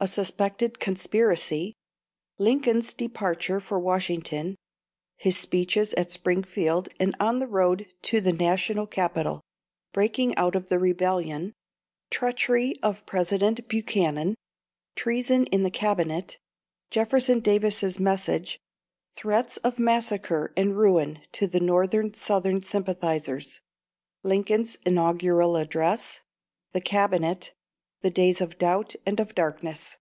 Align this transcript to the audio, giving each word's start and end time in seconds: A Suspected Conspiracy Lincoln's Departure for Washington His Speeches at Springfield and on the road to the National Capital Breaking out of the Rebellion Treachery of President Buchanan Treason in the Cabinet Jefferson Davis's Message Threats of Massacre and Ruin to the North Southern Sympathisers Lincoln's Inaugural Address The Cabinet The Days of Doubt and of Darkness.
A 0.00 0.08
Suspected 0.08 0.80
Conspiracy 0.80 1.76
Lincoln's 2.36 2.92
Departure 2.92 3.60
for 3.60 3.78
Washington 3.78 4.56
His 5.16 5.38
Speeches 5.38 5.92
at 5.92 6.10
Springfield 6.10 6.88
and 6.98 7.14
on 7.20 7.38
the 7.38 7.46
road 7.46 7.86
to 8.02 8.20
the 8.20 8.32
National 8.32 8.88
Capital 8.88 9.42
Breaking 9.92 10.34
out 10.34 10.56
of 10.56 10.68
the 10.68 10.80
Rebellion 10.80 11.52
Treachery 12.10 12.74
of 12.82 13.06
President 13.06 13.68
Buchanan 13.68 14.34
Treason 14.96 15.46
in 15.52 15.62
the 15.62 15.70
Cabinet 15.70 16.36
Jefferson 16.90 17.38
Davis's 17.38 18.00
Message 18.00 18.58
Threats 19.12 19.56
of 19.58 19.78
Massacre 19.78 20.52
and 20.56 20.76
Ruin 20.76 21.20
to 21.30 21.46
the 21.46 21.60
North 21.60 22.16
Southern 22.16 22.60
Sympathisers 22.60 23.60
Lincoln's 24.24 24.76
Inaugural 24.84 25.54
Address 25.54 26.22
The 26.72 26.80
Cabinet 26.80 27.52
The 28.00 28.10
Days 28.10 28.40
of 28.40 28.58
Doubt 28.58 28.96
and 29.06 29.20
of 29.20 29.32
Darkness. 29.32 29.96